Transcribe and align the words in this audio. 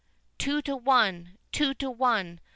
two 0.39 0.63
to 0.63 0.75
one—two 0.75 1.75
to 1.75 1.91
one! 1.91 2.39